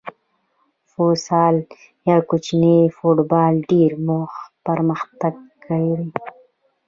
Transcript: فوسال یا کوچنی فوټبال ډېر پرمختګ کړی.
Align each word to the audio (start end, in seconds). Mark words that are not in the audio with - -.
فوسال 0.91 1.55
یا 2.07 2.17
کوچنی 2.29 2.77
فوټبال 2.97 3.53
ډېر 3.71 3.91
پرمختګ 4.65 5.35
کړی. 5.63 5.89